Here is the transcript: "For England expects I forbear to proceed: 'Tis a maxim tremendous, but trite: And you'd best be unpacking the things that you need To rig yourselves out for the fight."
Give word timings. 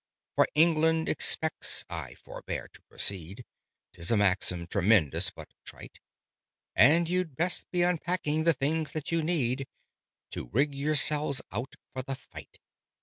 "For 0.35 0.47
England 0.55 1.07
expects 1.07 1.85
I 1.87 2.15
forbear 2.15 2.69
to 2.69 2.81
proceed: 2.89 3.45
'Tis 3.93 4.09
a 4.09 4.17
maxim 4.17 4.65
tremendous, 4.65 5.29
but 5.29 5.53
trite: 5.63 5.99
And 6.75 7.07
you'd 7.07 7.35
best 7.35 7.69
be 7.69 7.83
unpacking 7.83 8.43
the 8.45 8.53
things 8.53 8.93
that 8.93 9.11
you 9.11 9.21
need 9.21 9.67
To 10.31 10.47
rig 10.51 10.73
yourselves 10.73 11.43
out 11.51 11.75
for 11.93 12.01
the 12.01 12.15
fight." 12.15 12.57